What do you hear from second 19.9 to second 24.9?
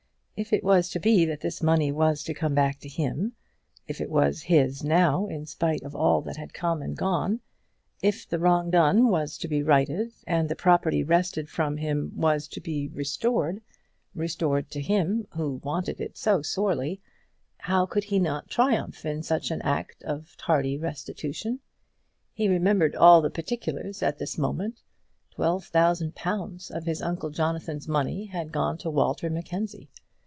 of tardy restitution? He remembered all the particulars at this moment.